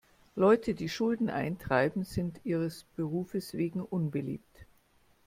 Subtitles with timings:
[0.35, 4.65] Leute, die Schulden eintreiben, sind ihres Berufes wegen unbeliebt.